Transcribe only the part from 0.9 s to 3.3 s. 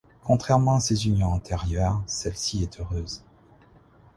unions antérieures, celle-ci est heureuse.